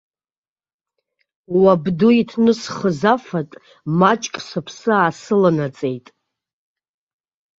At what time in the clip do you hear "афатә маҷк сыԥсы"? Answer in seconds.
3.13-4.89